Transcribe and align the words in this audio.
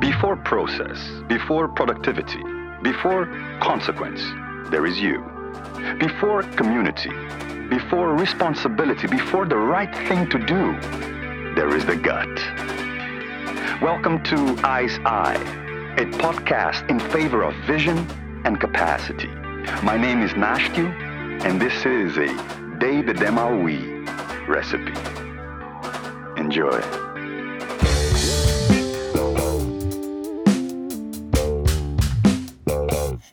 Before 0.00 0.36
process, 0.36 0.98
before 1.28 1.66
productivity, 1.68 2.38
before 2.82 3.26
consequence, 3.60 4.20
there 4.70 4.86
is 4.86 5.00
you. 5.00 5.24
Before 5.98 6.42
community, 6.42 7.10
before 7.68 8.14
responsibility, 8.14 9.08
before 9.08 9.46
the 9.46 9.56
right 9.56 9.92
thing 10.06 10.28
to 10.30 10.38
do, 10.38 10.78
there 11.56 11.74
is 11.74 11.84
the 11.84 11.96
gut. 11.96 12.28
Welcome 13.82 14.22
to 14.24 14.36
Ice 14.62 14.98
Eye, 15.04 15.38
a 15.96 16.04
podcast 16.04 16.88
in 16.88 17.00
favor 17.00 17.42
of 17.42 17.54
vision 17.66 17.98
and 18.44 18.60
capacity. 18.60 19.26
My 19.82 19.96
name 19.96 20.22
is 20.22 20.30
Nashtu, 20.32 20.86
and 21.44 21.60
this 21.60 21.84
is 21.84 22.16
a 22.16 22.28
Day 22.78 23.02
de 23.02 23.12
Demaoui 23.12 24.06
recipe. 24.46 24.94
Enjoy. 26.40 26.80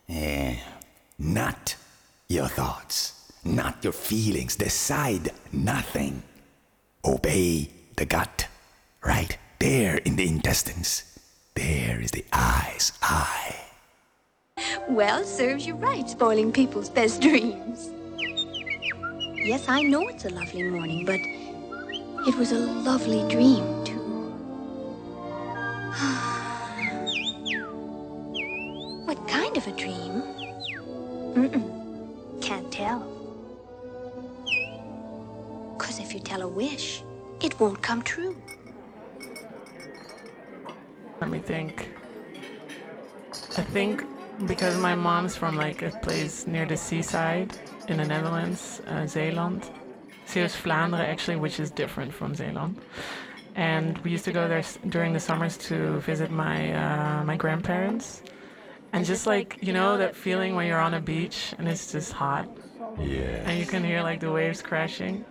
Eh, 0.09 0.57
not 1.19 1.75
your 2.27 2.47
thoughts, 2.47 3.31
not 3.45 3.83
your 3.83 3.93
feelings. 3.93 4.55
Decide 4.55 5.29
nothing. 5.53 6.23
Obey 7.05 7.69
the 7.95 8.05
gut. 8.05 8.47
Right 9.05 9.37
there 9.59 9.97
in 9.97 10.15
the 10.15 10.27
intestines. 10.27 11.16
There 11.57 11.99
is 11.99 12.11
the 12.11 12.23
eye's 12.31 12.91
eye. 13.01 13.55
Well, 14.87 15.23
serves 15.23 15.65
you 15.65 15.73
right, 15.73 16.07
spoiling 16.07 16.51
people's 16.51 16.87
best 16.87 17.19
dreams. 17.23 17.89
Yes, 19.33 19.67
I 19.67 19.81
know 19.81 20.07
it's 20.07 20.25
a 20.25 20.29
lovely 20.29 20.61
morning, 20.61 21.03
but 21.03 21.19
it 22.27 22.35
was 22.35 22.51
a 22.51 22.59
lovely 22.59 23.27
dream, 23.27 23.83
too. 23.83 23.97
what 29.05 29.27
kind 29.27 29.57
of 29.57 29.65
a 29.65 29.71
dream? 29.71 30.21
Mm-mm. 31.33 32.39
Can't 32.39 32.71
tell. 32.71 32.99
Because 35.75 35.97
if 35.97 36.13
you 36.13 36.19
tell 36.19 36.43
a 36.43 36.47
wish, 36.47 37.01
it 37.41 37.59
won't 37.59 37.81
come 37.81 38.03
true. 38.03 38.35
Think. 41.47 41.89
I 43.57 43.63
think 43.75 44.03
because 44.47 44.77
my 44.77 44.95
mom's 44.95 45.35
from 45.35 45.55
like 45.55 45.81
a 45.81 45.91
place 46.03 46.45
near 46.45 46.65
the 46.65 46.75
seaside 46.77 47.51
in 47.87 47.97
the 47.97 48.05
Netherlands, 48.05 48.81
uh, 48.87 49.07
Zeeland. 49.07 49.63
Zeeuws-Vlaanderen 50.27 50.99
actually, 51.13 51.37
which 51.37 51.57
is 51.59 51.71
different 51.71 52.13
from 52.13 52.35
Zeeland. 52.35 52.75
And 53.55 53.97
we 53.99 54.11
used 54.11 54.25
to 54.25 54.33
go 54.33 54.47
there 54.49 54.61
during 54.89 55.13
the 55.13 55.19
summers 55.21 55.55
to 55.69 55.99
visit 56.01 56.29
my 56.31 56.57
uh, 56.73 57.23
my 57.23 57.37
grandparents. 57.37 58.21
And 58.93 59.05
just 59.05 59.25
like 59.25 59.57
you 59.61 59.71
know 59.73 59.97
that 59.97 60.15
feeling 60.15 60.53
when 60.55 60.67
you're 60.67 60.81
on 60.89 60.93
a 60.93 60.99
beach 61.01 61.53
and 61.57 61.67
it's 61.67 61.91
just 61.93 62.11
hot 62.11 62.45
Yeah. 62.99 63.47
and 63.47 63.57
you 63.57 63.65
can 63.65 63.83
hear 63.83 64.01
like 64.03 64.19
the 64.19 64.31
waves 64.31 64.61
crashing. 64.61 65.23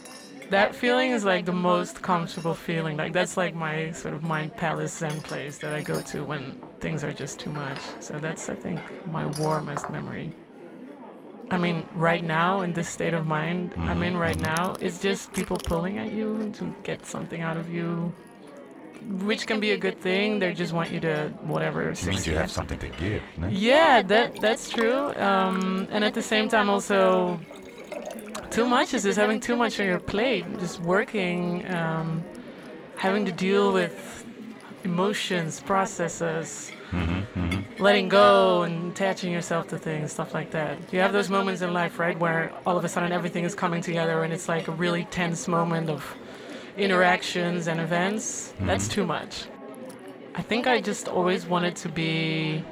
That 0.50 0.76
feeling 0.76 1.10
is 1.10 1.24
like 1.24 1.44
the 1.44 1.52
most 1.52 2.02
comfortable 2.02 2.54
feeling. 2.54 2.96
Like 2.96 3.12
that's 3.12 3.36
like 3.36 3.54
my 3.54 3.90
sort 3.92 4.14
of 4.14 4.22
mind 4.22 4.56
palace 4.56 4.98
zen 4.98 5.20
place 5.22 5.58
that 5.58 5.74
I 5.74 5.82
go 5.82 6.00
to 6.02 6.24
when 6.24 6.60
things 6.80 7.02
are 7.02 7.12
just 7.12 7.40
too 7.40 7.50
much. 7.50 7.78
So 8.00 8.18
that's 8.18 8.48
I 8.48 8.54
think 8.54 8.80
my 9.10 9.26
warmest 9.40 9.90
memory. 9.90 10.32
I 11.50 11.58
mean, 11.58 11.86
right 11.94 12.24
now 12.24 12.60
in 12.62 12.72
this 12.72 12.88
state 12.88 13.14
of 13.14 13.26
mind 13.26 13.74
I'm 13.76 14.02
in 14.02 14.16
right 14.16 14.38
now, 14.40 14.76
it's 14.80 15.00
just 15.00 15.32
people 15.32 15.56
pulling 15.56 15.98
at 15.98 16.12
you 16.12 16.52
to 16.58 16.74
get 16.82 17.06
something 17.06 17.40
out 17.40 17.56
of 17.56 17.68
you, 17.72 18.12
which 19.24 19.46
can 19.46 19.58
be 19.60 19.72
a 19.72 19.76
good 19.76 20.00
thing. 20.00 20.38
They 20.38 20.52
just 20.52 20.72
want 20.72 20.90
you 20.92 21.00
to 21.00 21.28
whatever. 21.42 21.90
It 21.90 22.06
means 22.06 22.26
you 22.26 22.36
have 22.36 22.50
something 22.52 22.78
to 22.78 22.88
give. 22.88 23.22
No? 23.36 23.48
Yeah, 23.48 24.02
that 24.02 24.40
that's 24.40 24.70
true. 24.70 25.12
Um, 25.16 25.88
and 25.90 26.04
at 26.04 26.14
the 26.14 26.22
same 26.22 26.48
time, 26.48 26.68
also, 26.68 27.40
too 28.56 28.66
much 28.66 28.94
is 28.94 29.02
just 29.02 29.18
having 29.18 29.38
too 29.38 29.54
much 29.54 29.78
on 29.80 29.84
your 29.84 29.98
plate. 29.98 30.46
Just 30.58 30.80
working, 30.80 31.70
um, 31.74 32.24
having 32.96 33.26
to 33.26 33.32
deal 33.32 33.70
with 33.70 34.24
emotions, 34.82 35.60
processes, 35.60 36.72
mm-hmm, 36.90 37.38
mm-hmm. 37.38 37.82
letting 37.82 38.08
go, 38.08 38.62
and 38.62 38.92
attaching 38.92 39.30
yourself 39.30 39.68
to 39.68 39.78
things, 39.78 40.10
stuff 40.10 40.32
like 40.32 40.52
that. 40.52 40.78
You 40.90 41.00
have 41.00 41.12
those 41.12 41.28
moments 41.28 41.60
in 41.60 41.74
life, 41.74 41.98
right, 41.98 42.18
where 42.18 42.50
all 42.64 42.78
of 42.78 42.84
a 42.86 42.88
sudden 42.88 43.12
everything 43.12 43.44
is 43.44 43.54
coming 43.54 43.82
together, 43.82 44.22
and 44.22 44.32
it's 44.32 44.48
like 44.48 44.68
a 44.68 44.72
really 44.72 45.04
tense 45.04 45.46
moment 45.48 45.90
of 45.90 46.16
interactions 46.78 47.68
and 47.68 47.78
events. 47.78 48.54
Mm-hmm. 48.54 48.68
That's 48.68 48.88
too 48.88 49.04
much. 49.04 49.44
I 50.34 50.40
think 50.40 50.66
I 50.66 50.80
just 50.80 51.08
always 51.08 51.44
wanted 51.44 51.76
to 51.76 51.90
be 51.90 52.64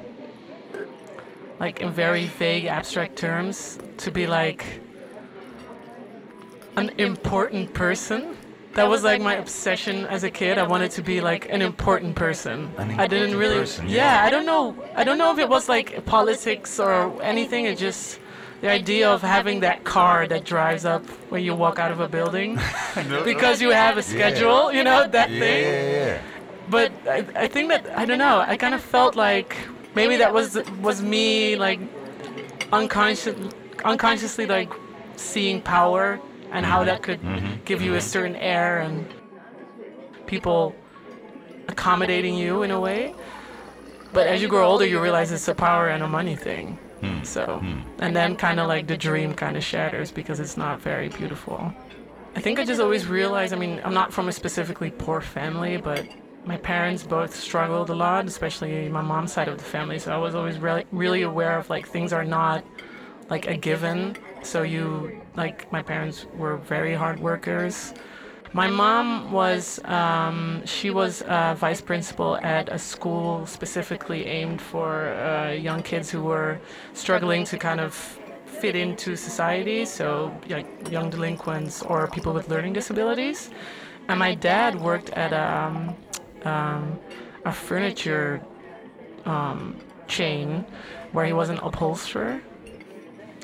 like 1.59 1.81
in 1.81 1.91
very 1.91 2.25
vague 2.25 2.65
abstract 2.65 3.17
terms 3.17 3.77
to 3.97 4.09
be 4.09 4.25
like 4.25 4.81
an 6.77 6.91
important 6.97 7.73
person? 7.73 8.37
That 8.73 8.89
was 8.89 9.03
like 9.03 9.21
my 9.21 9.35
obsession 9.35 10.05
as 10.07 10.25
a 10.25 10.29
kid. 10.29 10.57
I 10.57 10.67
wanted 10.67 10.91
to 10.91 11.01
be 11.01 11.21
like 11.21 11.49
an 11.49 11.61
important 11.61 12.15
person. 12.15 12.69
I 12.77 13.07
didn't 13.07 13.37
really 13.37 13.65
yeah. 13.87 14.23
i 14.25 14.29
don't 14.29 14.45
know. 14.45 14.75
I 14.95 15.05
don't 15.05 15.17
know 15.17 15.31
if 15.31 15.39
it 15.39 15.47
was 15.47 15.69
like 15.69 16.05
politics 16.05 16.77
or 16.77 17.21
anything. 17.23 17.65
It 17.65 17.77
just 17.77 18.19
the 18.59 18.69
idea 18.69 19.09
of 19.09 19.21
having 19.21 19.61
that 19.61 19.85
car 19.85 20.27
that 20.27 20.43
drives 20.43 20.83
up 20.83 21.05
when 21.29 21.41
you 21.43 21.55
walk 21.55 21.79
out 21.79 21.91
of 21.91 22.01
a 22.01 22.09
building. 22.09 22.59
Because 23.23 23.61
you 23.61 23.71
have 23.71 23.97
a 23.97 24.03
schedule 24.03 24.73
you 24.73 24.83
know 24.83 25.07
that 25.07 25.29
thing. 25.29 26.19
but 26.69 26.91
I, 27.07 27.25
I 27.35 27.47
think 27.47 27.69
that 27.69 27.87
I 27.97 28.03
don't 28.05 28.19
know. 28.19 28.39
I 28.39 28.57
kind 28.57 28.75
of 28.75 28.81
felt 28.81 29.15
like 29.15 29.55
maybe 29.95 30.17
that 30.17 30.33
was 30.33 30.57
was 30.81 31.01
me 31.01 31.55
like 31.55 31.79
unconscious, 32.73 33.35
unconsciously 33.85 34.45
like 34.45 34.71
seeing 35.15 35.61
power 35.61 36.19
and 36.55 36.65
mm-hmm. 36.65 36.71
how 36.73 36.83
that 36.85 37.03
could 37.03 37.19
give 37.65 37.81
you 37.81 37.95
a 37.95 38.01
certain 38.01 38.35
air 38.37 38.79
and 38.79 39.05
people 40.25 40.73
accommodating 41.67 42.35
you 42.35 42.63
in 42.63 42.71
a 42.71 42.79
way. 42.79 43.13
But 44.13 44.27
as 44.27 44.41
you 44.41 44.47
grow 44.47 44.65
older, 44.65 44.85
you 44.85 45.01
realize 45.01 45.31
it's 45.31 45.47
a 45.49 45.55
power 45.55 45.89
and 45.89 46.01
a 46.01 46.07
money 46.07 46.35
thing. 46.35 46.79
Hmm. 47.01 47.17
Hmm. 47.17 47.23
So, 47.23 47.63
and 47.99 48.15
then 48.15 48.35
kind 48.37 48.59
of 48.59 48.67
like 48.67 48.87
the 48.87 48.95
dream 48.95 49.33
kind 49.33 49.57
of 49.57 49.63
shatters 49.63 50.11
because 50.11 50.39
it's 50.39 50.55
not 50.55 50.81
very 50.81 51.09
beautiful. 51.09 51.73
I 52.35 52.41
think 52.41 52.59
I 52.59 52.65
just 52.65 52.81
always 52.81 53.05
realized, 53.07 53.53
I 53.53 53.57
mean, 53.57 53.81
I'm 53.83 53.93
not 53.93 54.13
from 54.13 54.27
a 54.29 54.31
specifically 54.31 54.91
poor 54.91 55.19
family, 55.21 55.77
but 55.77 56.07
my 56.45 56.57
parents 56.57 57.03
both 57.03 57.35
struggled 57.35 57.89
a 57.89 57.95
lot, 57.95 58.25
especially 58.25 58.87
my 58.89 59.01
mom's 59.01 59.33
side 59.33 59.47
of 59.47 59.57
the 59.57 59.63
family. 59.63 59.99
So 59.99 60.13
I 60.13 60.17
was 60.17 60.35
always 60.35 60.57
really, 60.57 60.85
really 60.91 61.23
aware 61.23 61.57
of 61.57 61.69
like 61.69 61.87
things 61.87 62.13
are 62.13 62.25
not 62.25 62.63
like 63.29 63.47
a 63.47 63.55
given. 63.55 64.15
So 64.43 64.61
you, 64.63 65.21
like, 65.35 65.71
my 65.71 65.81
parents 65.81 66.27
were 66.37 66.57
very 66.57 66.93
hard 66.93 67.19
workers. 67.19 67.93
My 68.53 68.67
mom 68.67 69.31
was, 69.31 69.83
um, 69.85 70.65
she 70.65 70.89
was 70.89 71.21
a 71.27 71.55
vice 71.57 71.81
principal 71.81 72.37
at 72.37 72.69
a 72.69 72.79
school 72.79 73.45
specifically 73.45 74.25
aimed 74.27 74.61
for 74.61 75.09
uh, 75.09 75.51
young 75.51 75.83
kids 75.83 76.09
who 76.09 76.23
were 76.23 76.59
struggling 76.93 77.43
to 77.45 77.57
kind 77.57 77.81
of 77.81 77.93
fit 78.45 78.75
into 78.75 79.17
society, 79.17 79.83
so 79.83 80.33
like 80.49 80.67
young 80.89 81.09
delinquents 81.09 81.81
or 81.81 82.07
people 82.07 82.31
with 82.33 82.47
learning 82.47 82.71
disabilities. 82.71 83.49
And 84.07 84.19
my 84.19 84.35
dad 84.35 84.79
worked 84.79 85.09
at 85.09 85.33
um, 85.33 85.95
um, 86.43 86.99
a 87.43 87.51
furniture 87.51 88.41
um, 89.25 89.77
chain 90.07 90.63
where 91.11 91.25
he 91.25 91.33
was 91.33 91.49
an 91.49 91.57
upholsterer. 91.57 92.41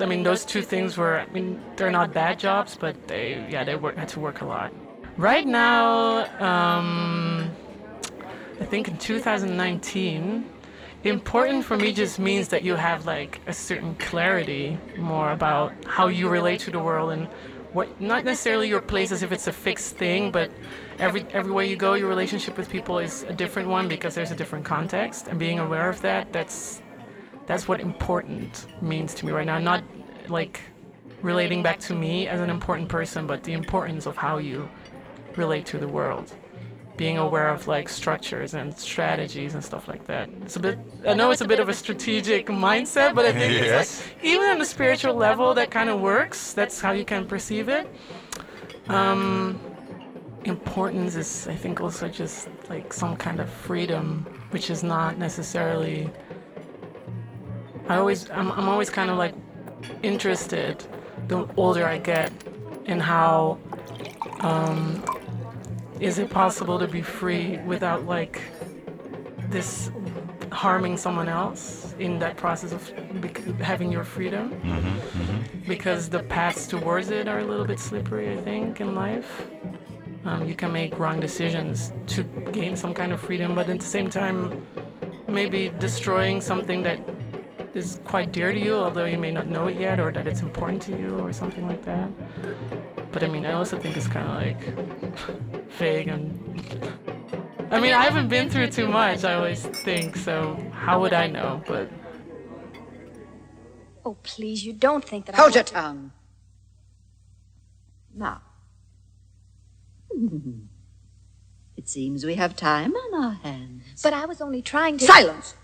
I 0.01 0.05
mean, 0.05 0.23
those 0.23 0.45
two 0.45 0.61
things 0.61 0.97
were, 0.97 1.19
I 1.19 1.25
mean, 1.27 1.61
they're 1.75 1.91
not 1.91 2.13
bad 2.13 2.39
jobs, 2.39 2.77
but 2.79 3.07
they, 3.07 3.45
yeah, 3.49 3.63
they 3.63 3.75
work, 3.75 3.95
had 3.95 4.09
to 4.09 4.19
work 4.19 4.41
a 4.41 4.45
lot. 4.45 4.73
Right 5.17 5.45
now, 5.45 6.25
um, 6.39 7.51
I 8.59 8.65
think 8.65 8.87
in 8.87 8.97
2019, 8.97 10.45
important 11.03 11.65
for 11.65 11.77
me 11.77 11.91
just 11.91 12.19
means 12.19 12.49
that 12.49 12.63
you 12.63 12.75
have 12.75 13.05
like 13.05 13.41
a 13.47 13.53
certain 13.53 13.95
clarity 13.95 14.77
more 14.97 15.31
about 15.31 15.73
how 15.85 16.07
you 16.07 16.29
relate 16.29 16.59
to 16.61 16.71
the 16.71 16.79
world 16.79 17.11
and 17.11 17.27
what 17.73 17.99
not 17.99 18.23
necessarily 18.23 18.67
your 18.67 18.81
place 18.81 19.11
as 19.11 19.23
if 19.23 19.31
it's 19.31 19.47
a 19.47 19.51
fixed 19.51 19.95
thing 19.95 20.29
but 20.29 20.51
every 20.99 21.21
every 21.21 21.33
everywhere 21.33 21.65
you 21.65 21.75
go 21.75 21.95
your 21.95 22.07
relationship 22.07 22.55
with 22.55 22.69
people 22.69 22.99
is 22.99 23.23
a 23.23 23.33
different 23.33 23.67
one 23.67 23.87
because 23.87 24.13
there's 24.13 24.29
a 24.29 24.35
different 24.35 24.63
context 24.63 25.27
and 25.27 25.39
being 25.39 25.57
aware 25.57 25.89
of 25.89 25.99
that 26.01 26.31
that's 26.31 26.81
that's 27.51 27.67
what 27.67 27.81
important 27.81 28.65
means 28.81 29.13
to 29.13 29.25
me 29.25 29.31
right 29.33 29.45
now 29.45 29.59
not 29.59 29.83
like 30.29 30.61
relating 31.21 31.61
back 31.61 31.77
to 31.79 31.93
me 31.93 32.25
as 32.33 32.39
an 32.39 32.49
important 32.49 32.87
person 32.87 33.27
but 33.27 33.43
the 33.43 33.51
importance 33.51 34.05
of 34.05 34.15
how 34.15 34.37
you 34.37 34.69
relate 35.35 35.65
to 35.65 35.77
the 35.77 35.87
world 35.87 36.33
being 36.95 37.17
aware 37.17 37.49
of 37.49 37.67
like 37.67 37.89
structures 37.89 38.53
and 38.53 38.77
strategies 38.77 39.55
and 39.55 39.63
stuff 39.63 39.87
like 39.87 40.05
that. 40.05 40.29
It's 40.45 40.55
a 40.55 40.59
bit. 40.59 40.77
I 41.07 41.13
know 41.15 41.31
it's 41.31 41.41
a 41.41 41.47
bit 41.47 41.59
of 41.59 41.67
a 41.67 41.73
strategic 41.73 42.45
mindset, 42.47 43.15
but 43.15 43.25
I 43.25 43.31
think 43.31 43.53
it's 43.53 43.65
Yes. 43.65 44.03
like, 44.03 44.23
even 44.23 44.47
on 44.49 44.61
a 44.61 44.65
spiritual 44.65 45.15
level, 45.15 45.55
that 45.55 45.71
kind 45.71 45.89
of 45.89 45.99
works. 45.99 46.53
That's 46.53 46.79
how 46.79 46.91
you 46.91 47.03
can 47.03 47.25
perceive 47.25 47.69
it. 47.69 47.87
Um, 48.89 49.59
importance 50.43 51.15
is, 51.15 51.47
I 51.47 51.55
think, 51.55 51.81
also 51.81 52.07
just 52.07 52.49
like 52.69 52.93
some 52.93 53.15
kind 53.15 53.39
of 53.39 53.49
freedom, 53.49 54.25
which 54.51 54.69
is 54.69 54.83
not 54.83 55.17
necessarily. 55.17 56.09
I 57.91 57.97
always, 57.97 58.29
I'm, 58.31 58.53
I'm 58.53 58.69
always 58.69 58.89
kind 58.89 59.09
of 59.09 59.17
like 59.17 59.35
interested 60.01 60.81
the 61.27 61.45
older 61.57 61.85
I 61.85 61.97
get 61.97 62.31
in 62.85 63.01
how 63.01 63.57
um, 64.39 65.03
is 65.99 66.17
it 66.17 66.29
possible 66.29 66.79
to 66.79 66.87
be 66.87 67.01
free 67.01 67.57
without 67.65 68.05
like 68.05 68.41
this 69.49 69.91
harming 70.53 70.95
someone 70.95 71.27
else 71.27 71.93
in 71.99 72.17
that 72.19 72.37
process 72.37 72.71
of 72.71 72.81
bec- 73.19 73.43
having 73.59 73.91
your 73.91 74.05
freedom? 74.05 74.45
Because 75.67 76.07
the 76.07 76.23
paths 76.23 76.67
towards 76.67 77.09
it 77.09 77.27
are 77.27 77.39
a 77.39 77.45
little 77.45 77.65
bit 77.65 77.77
slippery 77.77 78.31
i 78.31 78.37
think 78.37 78.79
in 78.79 78.95
life. 78.95 79.47
Um, 80.23 80.47
you 80.47 80.55
can 80.55 80.71
make 80.71 80.97
wrong 80.97 81.19
decisions 81.19 81.91
to 82.07 82.23
gain 82.53 82.77
some 82.77 82.93
kind 82.93 83.11
of 83.11 83.19
freedom 83.19 83.53
but 83.53 83.67
at 83.67 83.79
the 83.81 83.91
same 83.97 84.09
time 84.09 84.65
maybe 85.27 85.73
destroying 85.79 86.39
something 86.39 86.83
that 86.83 86.99
is 87.75 87.99
quite 88.03 88.31
dear 88.31 88.51
to 88.51 88.59
you 88.59 88.75
although 88.75 89.05
you 89.05 89.17
may 89.17 89.31
not 89.31 89.47
know 89.47 89.67
it 89.67 89.77
yet 89.79 89.99
or 89.99 90.11
that 90.11 90.27
it's 90.27 90.41
important 90.41 90.81
to 90.81 90.91
you 90.97 91.17
or 91.19 91.31
something 91.33 91.65
like 91.67 91.83
that 91.85 92.09
but 93.11 93.23
i 93.23 93.27
mean 93.27 93.45
i 93.45 93.53
also 93.53 93.77
think 93.79 93.95
it's 93.97 94.07
kind 94.07 94.27
of 94.27 94.35
like 94.45 95.69
vague 95.79 96.07
and 96.07 96.37
I 97.73 97.79
mean, 97.79 97.93
I 97.93 98.03
haven't 98.03 98.27
been 98.27 98.49
through 98.49 98.67
too 98.71 98.85
much, 98.89 99.23
I 99.23 99.35
always 99.35 99.63
think, 99.65 100.17
so 100.17 100.59
how 100.73 100.99
would 100.99 101.13
I 101.13 101.27
know? 101.27 101.63
But 101.65 101.89
Oh, 104.03 104.15
please, 104.23 104.65
you 104.65 104.73
don't 104.73 105.05
think 105.05 105.25
that 105.27 105.35
I. 105.35 105.37
Hold 105.41 105.55
your 105.55 105.63
to- 105.63 105.73
tongue. 105.73 106.11
Now. 108.13 108.41
It 111.77 111.87
seems 111.89 112.25
we 112.25 112.35
have 112.35 112.55
time 112.57 112.93
on 112.93 113.23
our 113.23 113.31
hands. 113.31 114.01
But 114.03 114.13
I 114.13 114.25
was 114.25 114.41
only 114.41 114.61
trying 114.61 114.97
to. 114.97 115.05
Silence! 115.05 115.55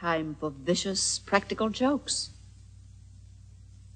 Time 0.00 0.36
for 0.38 0.50
vicious 0.50 1.18
practical 1.18 1.70
jokes. 1.70 2.30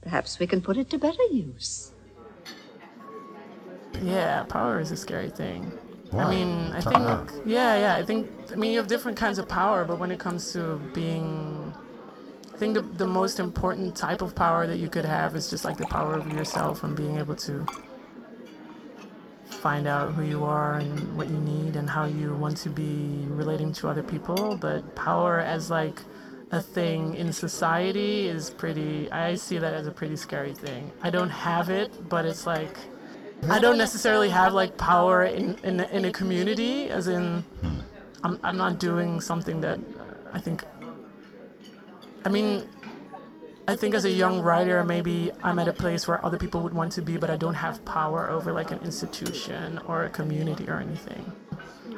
Perhaps 0.00 0.40
we 0.40 0.48
can 0.48 0.60
put 0.60 0.76
it 0.76 0.90
to 0.90 0.98
better 0.98 1.22
use. 1.30 1.92
yeah, 4.02 4.42
power 4.42 4.80
is 4.80 4.90
a 4.90 4.96
scary 4.96 5.30
thing. 5.30 5.70
Why? 6.10 6.24
I 6.24 6.30
mean, 6.30 6.72
I 6.72 6.80
Tell 6.80 6.92
think, 6.92 7.46
yeah, 7.46 7.78
yeah, 7.78 7.94
I 7.94 8.04
think, 8.04 8.28
I 8.50 8.56
mean, 8.56 8.72
you 8.72 8.78
have 8.78 8.88
different 8.88 9.16
kinds 9.16 9.38
of 9.38 9.48
power, 9.48 9.84
but 9.84 10.00
when 10.00 10.10
it 10.10 10.18
comes 10.18 10.52
to 10.54 10.80
being, 10.92 11.72
I 12.52 12.56
think 12.58 12.74
the, 12.74 12.82
the 12.82 13.06
most 13.06 13.38
important 13.38 13.94
type 13.94 14.22
of 14.22 14.34
power 14.34 14.66
that 14.66 14.78
you 14.78 14.88
could 14.88 15.04
have 15.04 15.36
is 15.36 15.48
just 15.48 15.64
like 15.64 15.76
the 15.76 15.86
power 15.86 16.14
of 16.14 16.30
yourself 16.32 16.82
and 16.82 16.96
being 16.96 17.16
able 17.18 17.36
to 17.36 17.64
find 19.62 19.86
out 19.86 20.12
who 20.12 20.24
you 20.24 20.44
are 20.44 20.74
and 20.74 21.16
what 21.16 21.30
you 21.30 21.38
need 21.38 21.76
and 21.76 21.88
how 21.88 22.04
you 22.04 22.34
want 22.34 22.56
to 22.56 22.68
be 22.68 23.24
relating 23.28 23.72
to 23.72 23.88
other 23.88 24.02
people. 24.02 24.56
But 24.60 24.96
power 24.96 25.38
as 25.38 25.70
like 25.70 26.00
a 26.50 26.60
thing 26.60 27.14
in 27.14 27.32
society 27.32 28.26
is 28.26 28.50
pretty, 28.50 29.10
I 29.12 29.36
see 29.36 29.58
that 29.58 29.72
as 29.72 29.86
a 29.86 29.92
pretty 29.92 30.16
scary 30.16 30.52
thing. 30.52 30.90
I 31.00 31.10
don't 31.10 31.30
have 31.30 31.70
it, 31.70 32.08
but 32.08 32.24
it's 32.24 32.44
like, 32.44 32.76
I 33.48 33.60
don't 33.60 33.78
necessarily 33.78 34.30
have 34.30 34.52
like 34.52 34.76
power 34.76 35.24
in, 35.24 35.56
in, 35.62 35.78
in 35.80 36.06
a 36.06 36.12
community, 36.12 36.88
as 36.88 37.06
in, 37.06 37.42
hmm. 37.60 37.78
I'm, 38.24 38.40
I'm 38.42 38.56
not 38.56 38.80
doing 38.80 39.20
something 39.20 39.60
that 39.60 39.78
I 40.32 40.40
think, 40.40 40.64
I 42.24 42.28
mean, 42.28 42.68
I 43.68 43.76
think 43.76 43.94
as 43.94 44.04
a 44.04 44.10
young 44.10 44.40
writer, 44.40 44.82
maybe 44.82 45.30
I'm 45.42 45.58
at 45.60 45.68
a 45.68 45.72
place 45.72 46.08
where 46.08 46.24
other 46.24 46.36
people 46.36 46.62
would 46.62 46.74
want 46.74 46.92
to 46.92 47.02
be, 47.02 47.16
but 47.16 47.30
I 47.30 47.36
don't 47.36 47.54
have 47.54 47.84
power 47.84 48.28
over 48.28 48.52
like 48.52 48.72
an 48.72 48.80
institution 48.80 49.78
or 49.86 50.04
a 50.04 50.10
community 50.10 50.68
or 50.68 50.78
anything. 50.78 51.30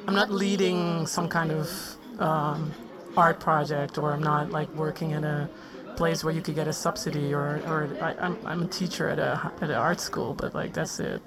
I'm 0.06 0.14
not 0.14 0.30
leading 0.30 1.06
some 1.06 1.28
kind 1.28 1.50
of 1.50 1.96
um, 2.18 2.72
art 3.16 3.40
project, 3.40 3.96
or 3.96 4.12
I'm 4.12 4.22
not 4.22 4.50
like 4.50 4.68
working 4.74 5.12
in 5.12 5.24
a 5.24 5.48
place 5.96 6.22
where 6.22 6.34
you 6.34 6.42
could 6.42 6.54
get 6.54 6.68
a 6.68 6.72
subsidy, 6.72 7.32
or, 7.32 7.62
or 7.66 7.88
I, 8.02 8.14
I'm, 8.20 8.36
I'm 8.44 8.62
a 8.62 8.66
teacher 8.68 9.08
at 9.08 9.18
a 9.18 9.50
at 9.62 9.70
an 9.70 9.76
art 9.76 10.00
school, 10.00 10.34
but 10.34 10.54
like 10.54 10.74
that's 10.74 11.00
it. 11.00 11.22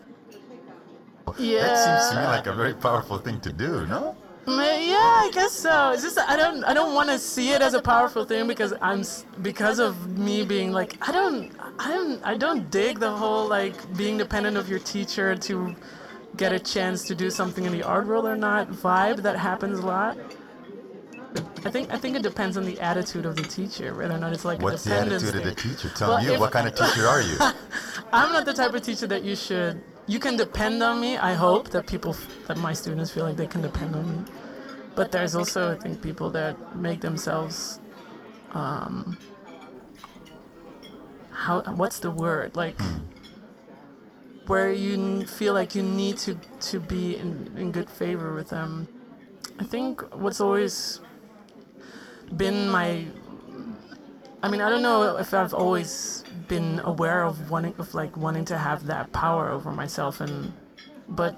Yeah. 1.40 1.62
That 1.62 1.78
seems 1.84 2.12
to 2.12 2.22
me 2.22 2.28
like 2.28 2.46
a 2.46 2.54
very 2.54 2.76
powerful 2.76 3.18
thing 3.18 3.40
to 3.42 3.52
do, 3.52 3.88
no? 3.88 4.16
Yeah, 4.48 4.96
I 4.96 5.30
guess 5.34 5.52
so. 5.52 5.92
It's 5.92 6.04
just 6.04 6.18
I 6.18 6.38
don't 6.38 6.64
I 6.64 6.74
don't 6.74 6.94
want 6.94 7.10
to 7.10 7.20
see 7.20 7.52
it 7.52 7.62
as 7.62 7.74
a 7.74 7.82
powerful 7.82 8.24
thing 8.24 8.48
because 8.48 8.74
I'm 8.82 9.04
because 9.42 9.80
of 9.80 10.18
me 10.18 10.46
being 10.46 10.72
like 10.72 10.98
I 11.08 11.12
don't 11.12 11.52
I 11.80 11.90
don't 11.90 12.24
I 12.24 12.38
don't 12.38 12.72
dig 12.72 13.00
the 13.00 13.12
whole 13.12 13.48
like 13.48 13.76
being 13.98 14.18
dependent 14.18 14.56
of 14.56 14.70
your 14.70 14.80
teacher 14.80 15.36
to 15.36 15.76
get 16.38 16.54
a 16.54 16.60
chance 16.60 17.04
to 17.08 17.16
do 17.16 17.30
something 17.30 17.66
in 17.66 17.72
the 17.74 17.84
art 17.84 18.08
world 18.08 18.26
or 18.26 18.38
not 18.38 18.70
vibe 18.70 19.18
that 19.24 19.38
happens 19.38 19.80
a 19.80 19.86
lot. 19.86 20.18
I 21.66 21.70
think 21.70 21.92
I 21.94 21.98
think 21.98 22.16
it 22.16 22.24
depends 22.24 22.56
on 22.56 22.64
the 22.64 22.80
attitude 22.80 23.26
of 23.26 23.36
the 23.36 23.44
teacher 23.44 23.94
whether 23.96 24.16
or 24.16 24.18
not 24.18 24.32
it's 24.32 24.46
like 24.46 24.62
What's 24.62 24.86
a 24.86 24.90
the 24.90 24.96
attitude 24.96 25.36
of 25.36 25.44
the 25.44 25.56
teacher? 25.56 25.90
Tell 25.90 26.10
Well, 26.10 26.24
me, 26.24 26.34
if- 26.34 26.40
what 26.40 26.52
kind 26.52 26.68
of 26.68 26.74
teacher 26.76 27.06
are 27.06 27.22
you? 27.22 27.38
I'm 28.14 28.32
not 28.32 28.46
the 28.46 28.54
type 28.54 28.74
of 28.74 28.82
teacher 28.82 29.08
that 29.08 29.24
you 29.24 29.36
should. 29.36 29.82
You 30.08 30.20
can 30.20 30.38
depend 30.38 30.82
on 30.82 31.02
me. 31.02 31.18
I 31.18 31.34
hope 31.34 31.70
that 31.72 31.86
people, 31.86 32.16
that 32.48 32.58
my 32.58 32.74
students 32.74 33.12
feel 33.12 33.26
like 33.26 33.36
they 33.36 33.48
can 33.48 33.62
depend 33.62 33.96
on 33.96 34.06
me. 34.10 34.32
But 34.96 35.12
there's 35.12 35.36
also, 35.36 35.74
I 35.74 35.78
think, 35.78 36.02
people 36.02 36.30
that 36.32 36.76
make 36.76 37.02
themselves. 37.02 37.80
Um, 38.54 39.18
how? 41.32 41.62
What's 41.62 42.00
the 42.00 42.10
word? 42.10 42.56
Like, 42.56 42.80
where 44.48 44.72
you 44.72 45.26
feel 45.26 45.54
like 45.54 45.76
you 45.76 45.84
need 45.84 46.18
to 46.20 46.36
to 46.72 46.80
be 46.80 47.18
in, 47.18 47.54
in 47.58 47.72
good 47.72 47.90
favor 47.90 48.34
with 48.34 48.50
them. 48.50 48.88
I 49.60 49.66
think 49.66 50.02
what's 50.16 50.40
always 50.40 51.02
been 52.36 52.70
my 52.70 53.06
I 54.42 54.50
mean, 54.50 54.62
I 54.62 54.70
don't 54.70 54.82
know 54.84 55.18
if 55.18 55.34
I've 55.34 55.54
always 55.54 56.24
been 56.48 56.80
aware 56.84 57.24
of 57.24 57.50
wanting, 57.50 57.74
of 57.78 57.94
like 57.94 58.16
wanting 58.18 58.46
to 58.46 58.58
have 58.58 58.86
that 58.88 59.12
power 59.12 59.50
over 59.50 59.72
myself, 59.72 60.22
and 60.22 60.54
but 61.10 61.36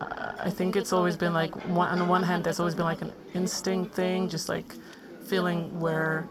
uh, 0.00 0.32
I 0.38 0.50
think 0.50 0.76
it's 0.76 0.92
always 0.92 1.16
been 1.16 1.32
like 1.32 1.54
one, 1.68 1.88
on 1.88 1.98
the 1.98 2.04
one 2.04 2.22
hand, 2.22 2.44
there's 2.44 2.60
always 2.60 2.74
been 2.74 2.86
like 2.86 3.02
an 3.02 3.12
instinct 3.34 3.94
thing, 3.94 4.28
just 4.28 4.48
like 4.48 4.74
feeling 5.24 5.78
where, 5.78 6.28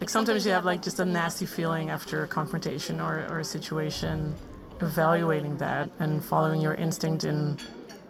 like 0.00 0.10
sometimes 0.10 0.44
you 0.44 0.52
have 0.52 0.64
like 0.64 0.82
just 0.82 1.00
a 1.00 1.04
nasty 1.04 1.46
feeling 1.46 1.90
after 1.90 2.24
a 2.24 2.28
confrontation 2.28 3.00
or, 3.00 3.26
or 3.30 3.40
a 3.40 3.44
situation, 3.44 4.34
evaluating 4.80 5.56
that 5.58 5.90
and 6.00 6.24
following 6.24 6.60
your 6.60 6.74
instinct 6.74 7.24
in 7.24 7.58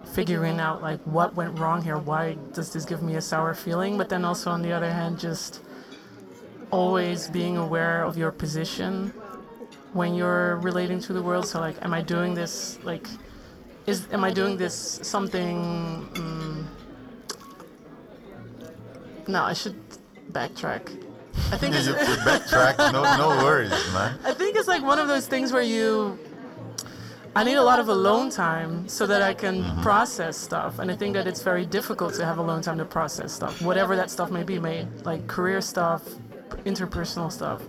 figuring 0.05 0.61
out 0.61 0.83
like 0.83 1.01
what 1.03 1.35
went 1.35 1.59
wrong 1.59 1.83
here, 1.83 1.99
why 1.99 2.35
does 2.55 2.73
this 2.73 2.85
give 2.85 3.03
me 3.03 3.17
a 3.17 3.21
sour 3.21 3.55
feeling, 3.55 3.99
but 3.99 4.09
then 4.09 4.25
also 4.25 4.51
on 4.51 4.63
the 4.63 4.73
other 4.73 4.91
hand, 4.91 5.19
just 5.19 5.61
always 6.71 7.29
being 7.29 7.57
aware 7.57 8.03
of 8.05 8.17
your 8.17 8.31
position 8.31 9.13
when 9.93 10.15
you're 10.15 10.57
relating 10.57 11.01
to 11.01 11.13
the 11.13 11.23
world. 11.23 11.47
So 11.47 11.61
like, 11.61 11.77
am 11.83 11.93
I 11.95 12.03
doing 12.03 12.35
this 12.35 12.79
like, 12.85 13.07
is 13.87 14.07
am 14.13 14.25
I 14.25 14.33
doing 14.33 14.57
this 14.57 14.75
something? 15.03 16.09
Mm, 16.15 16.65
no, 19.29 19.43
I 19.43 19.53
should 19.53 19.77
backtrack. 20.33 21.03
I 21.53 21.57
think 21.57 21.75
it's, 21.75 21.89
backtrack, 22.29 22.93
no, 22.93 23.03
no 23.17 23.45
worries, 23.45 23.71
man. 23.93 24.19
I 24.25 24.33
think 24.33 24.57
it's 24.57 24.69
like 24.69 24.83
one 24.83 24.99
of 24.99 25.09
those 25.09 25.27
things 25.27 25.53
where 25.53 25.63
you. 25.63 26.19
I 27.35 27.45
need 27.45 27.57
a 27.57 27.63
lot 27.63 27.79
of 27.79 27.91
alone 27.91 28.31
time 28.31 28.89
so 28.89 29.07
that 29.07 29.21
I 29.21 29.35
can 29.35 29.63
process 29.83 30.39
stuff, 30.39 30.79
and 30.79 30.91
I 30.91 30.97
think 30.97 31.13
that 31.15 31.27
it's 31.27 31.43
very 31.43 31.67
difficult 31.67 32.15
to 32.15 32.25
have 32.25 32.39
alone 32.39 32.63
time 32.63 32.79
to 32.79 32.87
process 32.87 33.31
stuff, 33.31 33.61
whatever 33.61 33.95
that 33.95 34.11
stuff 34.11 34.31
may 34.31 34.43
be, 34.43 34.59
made 34.59 34.89
like 35.05 35.27
career 35.27 35.61
stuff, 35.61 36.03
interpersonal 36.65 37.31
stuff. 37.31 37.63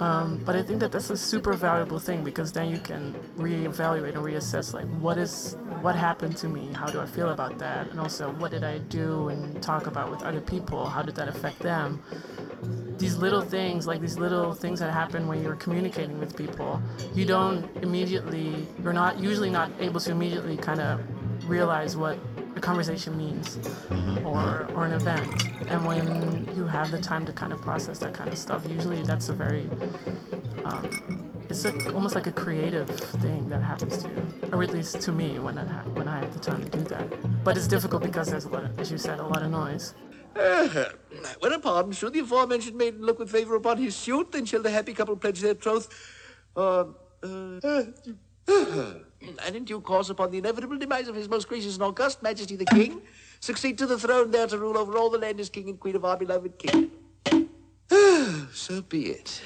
Um, 0.00 0.40
but 0.46 0.56
I 0.56 0.62
think 0.62 0.80
that 0.80 0.92
that's 0.92 1.10
a 1.10 1.16
super 1.16 1.52
valuable 1.52 1.98
thing 1.98 2.24
because 2.24 2.52
then 2.52 2.70
you 2.70 2.78
can 2.78 3.14
reevaluate 3.36 4.14
and 4.14 4.24
reassess 4.24 4.72
like 4.72 4.86
what 4.98 5.18
is 5.18 5.58
what 5.82 5.94
happened 5.94 6.38
to 6.38 6.48
me, 6.48 6.72
how 6.72 6.86
do 6.86 7.00
I 7.00 7.06
feel 7.06 7.30
about 7.30 7.58
that, 7.58 7.90
and 7.90 8.00
also 8.00 8.30
what 8.32 8.50
did 8.50 8.64
I 8.64 8.78
do 8.78 9.28
and 9.28 9.62
talk 9.62 9.86
about 9.86 10.10
with 10.10 10.22
other 10.22 10.40
people, 10.40 10.86
how 10.86 11.02
did 11.02 11.14
that 11.16 11.28
affect 11.28 11.58
them? 11.58 12.02
These 12.96 13.16
little 13.16 13.42
things, 13.42 13.86
like 13.86 14.00
these 14.00 14.18
little 14.18 14.54
things 14.54 14.80
that 14.80 14.90
happen 14.90 15.26
when 15.26 15.42
you're 15.42 15.56
communicating 15.56 16.18
with 16.18 16.34
people, 16.34 16.80
you 17.14 17.26
don't 17.26 17.68
immediately, 17.82 18.66
you're 18.82 18.92
not 18.94 19.18
usually 19.18 19.50
not 19.50 19.70
able 19.80 20.00
to 20.00 20.10
immediately 20.10 20.56
kind 20.56 20.80
of 20.80 21.00
realize 21.48 21.96
what 21.96 22.18
a 22.56 22.60
conversation 22.60 23.16
means 23.16 23.58
or, 24.24 24.68
or 24.74 24.86
an 24.86 24.92
event. 24.92 25.48
And 25.68 25.84
when 25.84 26.48
you 26.56 26.66
have 26.66 26.90
the 26.90 27.00
time 27.00 27.24
to 27.26 27.32
kind 27.32 27.52
of 27.52 27.60
process 27.60 27.98
that 28.00 28.14
kind 28.14 28.30
of 28.30 28.38
stuff, 28.38 28.66
usually 28.68 29.02
that's 29.02 29.28
a 29.28 29.32
very 29.32 29.68
um, 30.64 31.30
it's 31.48 31.64
a, 31.64 31.94
almost 31.94 32.14
like 32.14 32.28
a 32.28 32.32
creative 32.32 32.88
thing 32.88 33.48
that 33.48 33.62
happens 33.62 33.98
to 34.02 34.08
you, 34.08 34.22
or 34.52 34.62
at 34.62 34.70
least 34.70 35.00
to 35.00 35.12
me 35.12 35.38
when 35.38 35.58
I 35.58 35.64
when 35.98 36.06
I 36.06 36.20
have 36.20 36.32
the 36.32 36.38
time 36.38 36.62
to 36.64 36.70
do 36.70 36.84
that. 36.84 37.44
But 37.44 37.56
it's 37.56 37.66
difficult 37.66 38.02
because 38.02 38.28
there's 38.28 38.44
a 38.44 38.48
lot, 38.48 38.64
of, 38.64 38.78
as 38.78 38.90
you 38.90 38.98
said, 38.98 39.18
a 39.18 39.26
lot 39.26 39.42
of 39.42 39.50
noise. 39.50 39.94
Whereupon, 41.40 41.90
should 41.92 42.12
the 42.12 42.20
aforementioned 42.20 42.76
maiden 42.76 43.02
look 43.02 43.18
with 43.18 43.30
favour 43.30 43.56
upon 43.56 43.78
his 43.78 43.96
suit, 43.96 44.30
then 44.30 44.44
shall 44.44 44.62
the 44.62 44.70
happy 44.70 44.94
couple 44.94 45.16
pledge 45.16 45.40
their 45.40 45.54
troth. 45.54 45.88
Uh, 46.56 46.84
uh, 47.22 47.84
and 49.46 49.56
in 49.56 49.64
due 49.64 49.80
course, 49.80 50.10
upon 50.10 50.30
the 50.30 50.38
inevitable 50.38 50.78
demise 50.78 51.08
of 51.08 51.14
his 51.14 51.28
most 51.28 51.48
gracious 51.48 51.74
and 51.74 51.82
august 51.82 52.22
Majesty 52.22 52.56
the 52.56 52.64
King, 52.66 53.02
succeed 53.40 53.78
to 53.78 53.86
the 53.86 53.98
throne 53.98 54.30
there 54.30 54.46
to 54.46 54.58
rule 54.58 54.76
over 54.76 54.96
all 54.96 55.10
the 55.10 55.18
land 55.18 55.40
as 55.40 55.48
King 55.48 55.68
and 55.68 55.80
Queen 55.80 55.96
of 55.96 56.04
our 56.04 56.16
beloved 56.16 56.58
King. 56.58 56.90
so 58.52 58.82
be 58.82 59.10
it. 59.10 59.42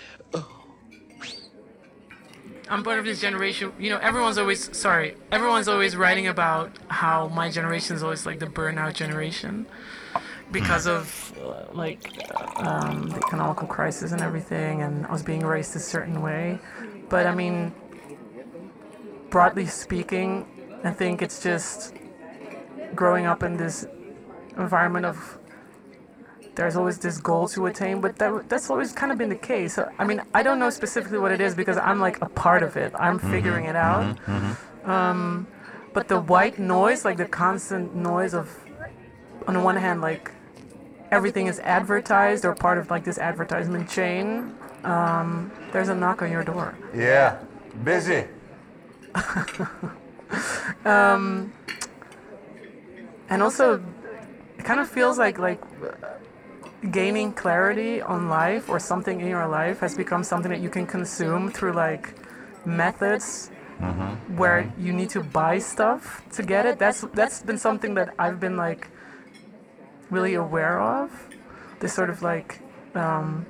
I'm 2.68 2.82
part 2.82 2.98
of 2.98 3.04
this 3.04 3.20
generation. 3.20 3.72
You 3.78 3.90
know, 3.90 3.98
everyone's 3.98 4.38
always 4.38 4.74
sorry. 4.76 5.16
Everyone's 5.30 5.68
always 5.68 5.96
writing 5.96 6.28
about 6.28 6.72
how 6.88 7.28
my 7.28 7.50
generation 7.50 7.94
is 7.94 8.02
always 8.02 8.24
like 8.24 8.38
the 8.38 8.46
burnout 8.46 8.94
generation 8.94 9.66
because 10.50 10.86
of 10.86 11.34
uh, 11.44 11.64
like 11.72 12.10
um, 12.56 13.08
the 13.08 13.16
economical 13.16 13.66
crisis 13.66 14.12
and 14.12 14.22
everything, 14.22 14.82
and 14.82 15.06
I 15.06 15.12
was 15.12 15.22
being 15.22 15.44
raised 15.44 15.76
a 15.76 15.78
certain 15.78 16.22
way. 16.22 16.58
But 17.10 17.26
I 17.26 17.34
mean, 17.34 17.74
broadly 19.34 19.66
speaking, 19.66 20.46
I 20.84 20.92
think 20.92 21.20
it's 21.20 21.42
just 21.42 21.92
growing 22.94 23.26
up 23.26 23.42
in 23.42 23.56
this 23.56 23.84
environment 24.56 25.04
of 25.06 25.38
there's 26.54 26.76
always 26.76 26.98
this 26.98 27.18
goal 27.18 27.48
to 27.48 27.66
attain, 27.66 28.00
but 28.00 28.14
that, 28.20 28.48
that's 28.48 28.70
always 28.70 28.92
kind 28.92 29.10
of 29.10 29.18
been 29.18 29.30
the 29.30 29.42
case. 29.54 29.76
I 29.76 30.04
mean, 30.04 30.22
I 30.32 30.44
don't 30.44 30.60
know 30.60 30.70
specifically 30.70 31.18
what 31.18 31.32
it 31.32 31.40
is 31.40 31.52
because 31.56 31.76
I'm 31.78 31.98
like 31.98 32.22
a 32.22 32.28
part 32.28 32.62
of 32.62 32.76
it. 32.76 32.92
I'm 32.96 33.18
figuring 33.18 33.64
it 33.64 33.74
out. 33.74 34.16
Um, 34.84 35.48
but 35.92 36.06
the 36.06 36.20
white 36.20 36.60
noise, 36.60 37.04
like 37.04 37.16
the 37.16 37.26
constant 37.26 37.92
noise 37.92 38.34
of, 38.34 38.56
on 39.48 39.54
the 39.54 39.60
one 39.60 39.74
hand, 39.74 40.00
like 40.00 40.30
everything 41.10 41.48
is 41.48 41.58
advertised 41.58 42.44
or 42.44 42.54
part 42.54 42.78
of 42.78 42.88
like 42.88 43.02
this 43.02 43.18
advertisement 43.18 43.90
chain. 43.90 44.54
Um, 44.84 45.50
there's 45.72 45.88
a 45.88 45.94
knock 45.96 46.22
on 46.22 46.30
your 46.30 46.44
door. 46.44 46.78
Yeah. 46.94 47.42
Busy. 47.82 48.26
Um, 50.84 51.52
and 53.28 53.42
also, 53.42 53.82
it 54.58 54.64
kind 54.64 54.80
of 54.80 54.88
feels 54.88 55.18
like 55.18 55.38
like 55.38 55.60
gaining 56.90 57.32
clarity 57.32 58.02
on 58.02 58.28
life 58.28 58.68
or 58.68 58.78
something 58.78 59.20
in 59.20 59.28
your 59.28 59.46
life 59.46 59.80
has 59.80 59.96
become 59.96 60.22
something 60.22 60.50
that 60.50 60.60
you 60.60 60.68
can 60.68 60.86
consume 60.86 61.50
through 61.50 61.72
like 61.72 62.14
methods 62.66 63.48
where 64.36 64.70
you 64.78 64.92
need 64.92 65.08
to 65.10 65.22
buy 65.22 65.58
stuff 65.58 66.22
to 66.32 66.42
get 66.42 66.66
it. 66.66 66.78
That's 66.78 67.02
that's 67.14 67.42
been 67.42 67.58
something 67.58 67.94
that 67.94 68.14
I've 68.18 68.38
been 68.40 68.56
like 68.56 68.88
really 70.10 70.34
aware 70.34 70.80
of. 70.80 71.10
This 71.80 71.94
sort 71.94 72.10
of 72.10 72.22
like 72.22 72.60
um, 72.94 73.46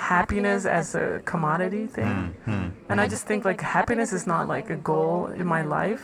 happiness 0.00 0.64
as 0.64 0.94
a 0.94 1.20
commodity 1.24 1.86
thing. 1.86 2.34
Hmm, 2.44 2.50
hmm. 2.50 2.68
And 2.88 3.00
I 3.00 3.06
just 3.06 3.26
think 3.26 3.44
like 3.44 3.60
happiness 3.60 4.12
is 4.12 4.26
not 4.26 4.48
like 4.48 4.70
a 4.70 4.76
goal 4.76 5.26
in 5.26 5.46
my 5.46 5.62
life. 5.62 6.02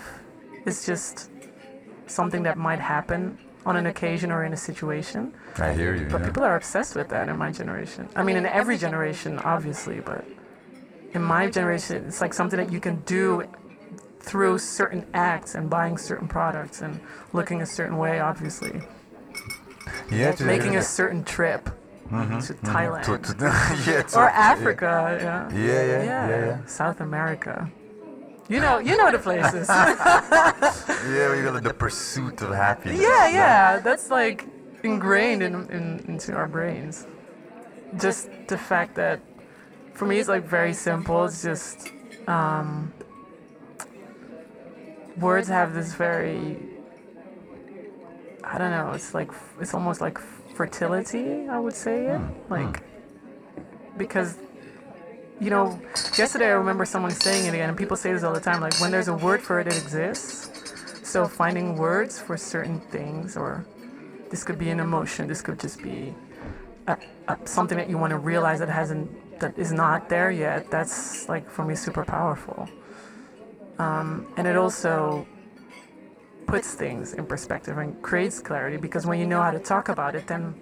It's 0.67 0.85
just 0.85 1.31
something 2.07 2.43
that 2.43 2.59
might 2.59 2.79
happen 2.79 3.39
on 3.65 3.77
an 3.77 3.87
occasion 3.87 4.31
or 4.31 4.45
in 4.45 4.53
a 4.53 4.57
situation. 4.57 5.33
I 5.57 5.73
hear 5.73 5.97
you. 5.97 6.07
But 6.09 6.21
yeah. 6.21 6.27
people 6.27 6.45
are 6.45 6.57
obsessed 6.57 6.95
with 6.95 7.09
that 7.09 7.29
in 7.29 7.37
my 7.37 7.51
generation. 7.51 8.09
I 8.15 8.23
mean, 8.23 8.37
in 8.37 8.47
every 8.47 8.77
generation, 8.77 9.39
obviously, 9.39 10.01
but 10.01 10.25
in 11.13 11.23
my 11.23 11.49
generation, 11.49 12.05
it's 12.07 12.21
like 12.21 12.35
something 12.35 12.59
that 12.59 12.71
you 12.71 12.81
can 12.81 12.97
do 13.01 13.45
through 14.21 14.59
certain 14.59 15.07
acts 15.15 15.55
and 15.55 15.71
buying 15.71 15.97
certain 15.97 16.29
products 16.29 16.83
and 16.83 17.01
looking 17.33 17.63
a 17.63 17.67
certain 17.67 17.97
way, 17.97 18.21
obviously. 18.21 18.83
yeah, 20.11 20.35
Making 20.41 20.77
a 20.77 20.83
certain 20.83 21.25
trip 21.25 21.71
to 22.11 22.55
Thailand 22.55 23.03
to, 23.05 23.35
to, 23.35 23.45
yeah, 23.91 24.03
to- 24.03 24.19
or 24.19 24.29
Africa, 24.31 25.19
yeah. 25.21 25.51
Yeah, 25.53 25.63
yeah, 25.87 26.03
yeah, 26.05 26.47
yeah. 26.47 26.65
South 26.67 27.01
America. 27.01 27.71
You 28.49 28.61
know, 28.61 28.79
you 28.79 28.97
know 28.97 29.11
the 29.11 29.19
places. 29.19 29.69
Yeah, 31.07 31.35
we 31.35 31.43
got 31.43 31.63
the 31.63 31.75
pursuit 31.75 32.43
of 32.43 32.51
happiness. 32.55 33.01
Yeah, 33.01 33.29
yeah, 33.29 33.79
that's 33.79 34.11
like 34.11 34.45
ingrained 34.83 35.43
in, 35.43 35.55
in 35.71 36.05
into 36.09 36.33
our 36.35 36.49
brains. 36.49 37.07
Just 37.97 38.29
the 38.49 38.59
fact 38.59 38.95
that, 38.97 39.21
for 39.95 40.07
me, 40.07 40.19
it's 40.19 40.29
like 40.29 40.45
very 40.45 40.73
simple. 40.75 41.25
It's 41.25 41.43
just 41.43 41.89
um, 42.27 42.93
words 45.17 45.49
have 45.49 45.75
this 45.75 45.95
very, 45.95 46.59
I 48.45 48.59
don't 48.59 48.71
know. 48.71 48.93
It's 48.93 49.15
like 49.15 49.31
it's 49.61 49.75
almost 49.75 50.01
like 50.01 50.19
fertility. 50.57 51.49
I 51.49 51.59
would 51.59 51.75
say 51.75 52.07
it 52.07 52.19
hmm, 52.19 52.25
hmm. 52.25 52.53
like 52.53 52.83
because 53.97 54.39
you 55.39 55.51
know, 55.51 55.79
yesterday 56.17 56.47
I 56.47 56.57
remember 56.65 56.85
someone 56.87 57.11
saying 57.11 57.45
it 57.47 57.55
again, 57.55 57.69
and 57.69 57.77
people 57.77 57.97
say 57.97 58.13
this 58.13 58.23
all 58.23 58.33
the 58.33 58.41
time. 58.41 58.61
Like 58.61 58.81
when 58.81 58.91
there's 58.91 59.09
a 59.09 59.15
word 59.15 59.43
for 59.43 59.61
it, 59.61 59.67
it 59.67 59.77
exists. 59.77 60.51
So 61.07 61.29
finding 61.29 61.77
words 61.77 62.19
for 62.19 62.37
certain 62.37 62.81
things, 62.81 63.37
or 63.37 63.67
this 64.31 64.43
could 64.43 64.59
be 64.59 64.71
an 64.71 64.81
emotion, 64.81 65.29
this 65.29 65.43
could 65.43 65.61
just 65.61 65.83
be 65.83 66.15
a, 66.87 66.97
a, 67.29 67.39
something 67.45 67.77
that 67.77 67.91
you 67.91 67.99
want 67.99 68.13
to 68.13 68.19
realize 68.19 68.59
that 68.61 68.71
hasn't, 68.71 69.39
that 69.41 69.59
is 69.59 69.73
not 69.73 70.09
there 70.09 70.31
yet. 70.31 70.71
That's 70.71 71.29
like 71.29 71.49
for 71.51 71.65
me 71.65 71.75
super 71.75 72.05
powerful. 72.05 72.69
Um, 73.79 74.27
and 74.39 74.47
it 74.47 74.57
also 74.57 75.27
puts 76.47 76.75
things 76.75 77.13
in 77.15 77.27
perspective 77.27 77.79
and 77.79 78.01
creates 78.03 78.41
clarity 78.41 78.77
because 78.77 79.07
when 79.07 79.19
you 79.19 79.27
know 79.27 79.43
how 79.43 79.51
to 79.51 79.59
talk 79.59 79.89
about 79.89 80.15
it, 80.15 80.27
then 80.27 80.55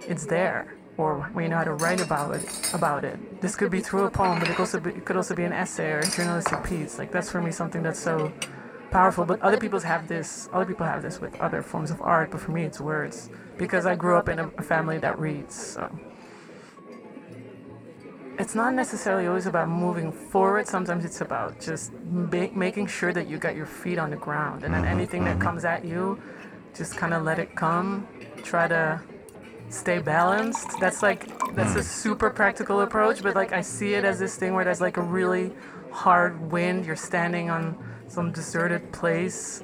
it's 0.00 0.26
there. 0.26 0.76
Or 0.98 1.22
when 1.32 1.44
you 1.44 1.50
know 1.50 1.56
how 1.56 1.64
to 1.64 1.74
write 1.74 2.00
about 2.00 2.34
it, 2.34 2.74
about 2.74 3.04
it. 3.04 3.40
This 3.40 3.56
could 3.56 3.70
be 3.70 3.80
through 3.80 4.04
a 4.04 4.10
poem, 4.10 4.38
but 4.38 4.48
it, 4.48 4.52
could 4.56 4.60
also 4.60 4.80
be, 4.80 4.90
it 4.90 5.04
could 5.06 5.16
also 5.16 5.34
be 5.34 5.44
an 5.44 5.52
essay 5.52 5.90
or 5.90 6.00
a 6.00 6.10
journalistic 6.10 6.62
piece. 6.64 6.98
Like 6.98 7.10
that's 7.10 7.30
for 7.30 7.40
me 7.40 7.50
something 7.50 7.82
that's 7.82 7.98
so 7.98 8.32
powerful. 8.90 9.24
But 9.24 9.40
other 9.40 9.56
people 9.56 9.80
have 9.80 10.06
this. 10.06 10.50
Other 10.52 10.66
people 10.66 10.86
have 10.86 11.02
this 11.02 11.20
with 11.20 11.34
other 11.40 11.62
forms 11.62 11.90
of 11.90 12.02
art. 12.02 12.30
But 12.30 12.40
for 12.40 12.50
me, 12.50 12.64
it's 12.64 12.80
words 12.80 13.30
because 13.56 13.86
I 13.86 13.94
grew 13.94 14.16
up 14.16 14.28
in 14.28 14.38
a, 14.38 14.48
a 14.58 14.62
family 14.62 14.98
that 14.98 15.18
reads. 15.18 15.54
So 15.54 15.98
it's 18.38 18.54
not 18.54 18.74
necessarily 18.74 19.26
always 19.26 19.46
about 19.46 19.68
moving 19.68 20.10
forward. 20.10 20.66
Sometimes 20.66 21.04
it's 21.04 21.20
about 21.20 21.60
just 21.60 21.92
ma- 22.04 22.48
making 22.54 22.86
sure 22.86 23.12
that 23.12 23.28
you 23.28 23.38
got 23.38 23.54
your 23.54 23.66
feet 23.66 23.98
on 23.98 24.10
the 24.10 24.16
ground, 24.16 24.64
and 24.64 24.72
then 24.72 24.82
mm-hmm. 24.82 24.96
anything 24.96 25.24
that 25.24 25.40
comes 25.40 25.64
at 25.64 25.84
you, 25.84 26.20
just 26.74 26.96
kind 26.96 27.12
of 27.14 27.22
let 27.22 27.38
it 27.38 27.54
come. 27.54 28.06
Try 28.42 28.68
to 28.68 29.00
stay 29.68 29.98
balanced. 29.98 30.80
That's 30.80 31.02
like 31.02 31.26
that's 31.54 31.74
a 31.76 31.82
super 31.82 32.30
practical 32.30 32.80
approach, 32.80 33.22
but 33.22 33.34
like 33.34 33.52
I 33.52 33.60
see 33.60 33.94
it 33.94 34.04
as 34.04 34.18
this 34.18 34.36
thing 34.36 34.54
where 34.54 34.64
there's 34.64 34.80
like 34.80 34.96
a 34.96 35.02
really 35.02 35.52
hard 35.90 36.50
wind. 36.50 36.86
You're 36.86 36.96
standing 36.96 37.50
on 37.50 37.76
some 38.08 38.32
deserted 38.32 38.92
place, 38.92 39.62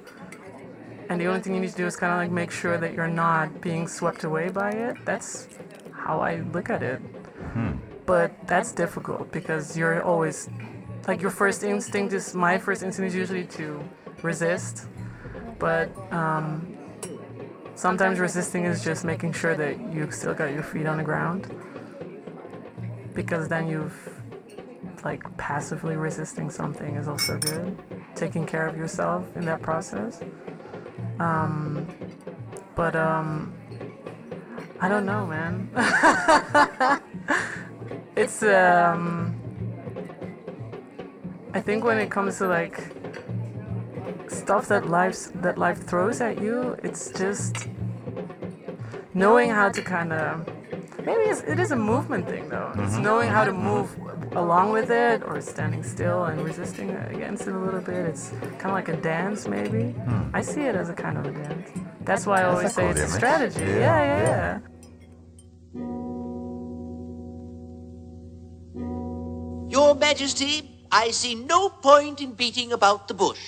and 1.09 1.21
the 1.21 1.27
only 1.27 1.41
thing 1.41 1.55
you 1.55 1.61
need 1.61 1.71
to 1.71 1.77
do 1.77 1.87
is 1.87 1.97
kind 1.97 2.13
of 2.13 2.19
like 2.19 2.31
make 2.31 2.51
sure 2.51 2.77
that 2.79 2.93
you're 2.93 3.09
not 3.09 3.61
being 3.61 3.89
swept 3.89 4.25
away 4.25 4.51
by 4.51 4.71
it. 4.71 4.97
That's 5.05 5.49
how 5.93 6.21
I 6.21 6.37
look 6.53 6.71
at 6.71 6.83
it. 6.83 7.01
But 8.09 8.33
that's 8.47 8.73
difficult 8.73 9.31
because 9.33 9.77
you're 9.77 10.03
always 10.03 10.49
like 11.07 11.21
your 11.21 11.31
first 11.31 11.63
instinct 11.63 12.15
is 12.15 12.35
my 12.35 12.57
first 12.57 12.83
instinct 12.83 13.09
is 13.11 13.15
usually 13.15 13.45
to 13.59 13.67
resist, 14.23 14.87
but 15.59 15.91
um, 16.11 16.75
sometimes 17.75 18.19
resisting 18.19 18.65
is 18.65 18.83
just 18.83 19.05
making 19.05 19.35
sure 19.35 19.55
that 19.55 19.75
you 19.93 20.11
still 20.11 20.33
got 20.33 20.55
your 20.55 20.63
feet 20.63 20.87
on 20.87 20.97
the 20.97 21.05
ground 21.05 21.43
because 23.13 23.47
then 23.47 23.69
you've 23.69 23.99
like 25.05 25.23
passively 25.37 25.97
resisting 25.97 26.49
something 26.49 26.97
is 26.97 27.09
also 27.09 27.39
good 27.39 27.77
taking 28.15 28.47
care 28.47 28.67
of 28.67 28.75
yourself 28.75 29.37
in 29.37 29.45
that 29.45 29.61
process. 29.61 30.23
Um, 31.21 31.87
but 32.75 32.97
um, 32.97 33.53
i 34.81 34.89
don't 34.89 35.05
know 35.05 35.27
man 35.27 35.69
it's 38.29 38.43
um 38.43 39.35
i 41.55 41.61
think 41.61 41.83
when 41.83 41.99
it 41.99 42.11
comes 42.11 42.37
to 42.39 42.47
like 42.47 42.77
stuff 44.29 44.69
that 44.69 44.87
life 44.87 45.33
that 45.45 45.57
life 45.57 45.79
throws 45.87 46.21
at 46.21 46.41
you 46.41 46.77
it's 46.83 47.11
just 47.13 47.69
knowing 49.15 49.49
how 49.51 49.69
to 49.71 49.81
kind 49.81 50.13
of 50.13 50.47
maybe 51.07 51.23
it's, 51.31 51.41
it 51.43 51.59
is 51.59 51.71
a 51.71 51.77
movement 51.77 52.29
thing 52.29 52.49
though. 52.49 52.71
It's 52.77 52.97
knowing 52.97 53.31
how 53.31 53.45
to 53.45 53.53
move 53.53 53.89
along 54.37 54.73
with 54.73 54.91
it 54.91 55.23
or 55.25 55.41
standing 55.41 55.83
still 55.83 56.25
and 56.25 56.37
resisting 56.43 56.91
against 56.91 57.47
it 57.49 57.55
a 57.55 57.59
little 57.59 57.81
bit. 57.81 58.05
It's 58.07 58.29
kind 58.61 58.67
of 58.67 58.73
like 58.81 58.89
a 58.89 58.97
dance 58.97 59.49
maybe. 59.49 59.95
I 60.35 60.43
see 60.43 60.63
it 60.63 60.77
as 60.77 60.89
a 60.91 60.95
kind 60.95 61.17
of 61.19 61.25
a 61.27 61.33
dance. 61.33 61.69
That's 62.03 62.27
why 62.27 62.43
i 62.43 62.45
always 62.45 62.67
a 62.67 62.71
say 62.71 62.83
cool 62.83 62.91
it's 62.91 63.01
a 63.01 63.05
image. 63.05 63.15
strategy. 63.15 63.61
Yeah, 63.61 63.79
yeah 63.79 64.05
yeah, 64.05 64.23
yeah. 64.23 64.59
Your 69.79 69.95
Majesty, 69.95 70.69
I 70.91 71.13
see 71.13 71.37
no 71.37 71.69
point 71.69 72.21
in 72.21 72.33
beating 72.33 72.73
about 72.73 73.07
the 73.07 73.15
bush. 73.15 73.39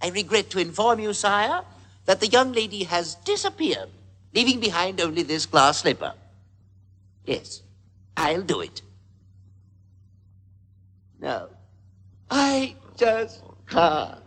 I 0.00 0.08
regret 0.08 0.48
to 0.52 0.58
inform 0.60 0.98
you, 0.98 1.12
sire, 1.12 1.60
that 2.06 2.20
the 2.20 2.26
young 2.26 2.52
lady 2.52 2.84
has 2.84 3.16
disappeared, 3.16 3.90
leaving 4.34 4.60
behind 4.60 4.98
only 4.98 5.24
this 5.24 5.44
glass 5.44 5.82
slipper. 5.82 6.14
Yes, 7.26 7.60
I'll 8.16 8.40
do 8.40 8.62
it. 8.62 8.80
No, 11.20 11.50
I 12.30 12.74
just 12.96 13.42
can't. 13.68 14.22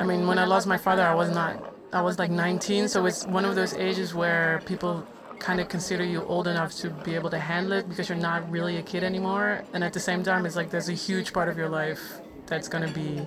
I 0.00 0.04
mean, 0.06 0.26
when 0.26 0.38
I 0.38 0.46
lost 0.46 0.66
my 0.66 0.78
father, 0.78 1.02
I 1.02 1.14
was 1.14 1.28
not. 1.28 1.52
I 1.92 2.00
was 2.00 2.18
like 2.18 2.30
19, 2.30 2.88
so 2.88 3.04
it's 3.04 3.26
one 3.26 3.44
of 3.44 3.56
those 3.56 3.74
ages 3.74 4.14
where 4.14 4.62
people 4.64 5.06
kind 5.38 5.60
of 5.60 5.68
consider 5.68 6.04
you 6.04 6.22
old 6.24 6.46
enough 6.48 6.72
to 6.76 6.90
be 6.90 7.14
able 7.14 7.30
to 7.30 7.38
handle 7.38 7.72
it 7.72 7.88
because 7.88 8.08
you're 8.08 8.18
not 8.18 8.48
really 8.50 8.76
a 8.78 8.82
kid 8.82 9.04
anymore. 9.04 9.62
And 9.72 9.82
at 9.84 9.92
the 9.92 10.00
same 10.00 10.22
time, 10.22 10.46
it's 10.46 10.56
like 10.56 10.70
there's 10.70 10.88
a 10.88 10.92
huge 10.94 11.32
part 11.32 11.48
of 11.48 11.56
your 11.58 11.68
life 11.68 12.00
that's 12.46 12.68
gonna 12.68 12.92
be 12.92 13.26